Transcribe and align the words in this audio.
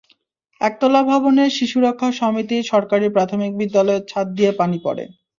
একতলা 0.61 1.01
ভবনের 1.09 1.49
শিশুরক্ষা 1.57 2.09
সমিতি 2.19 2.57
সরকারি 2.71 3.07
প্রাথমিক 3.15 3.51
বিদ্যালয়ের 3.59 4.07
ছাদ 4.07 4.27
দিয়ে 4.37 4.51
পানি 4.59 4.77
পড়ে। 4.85 5.03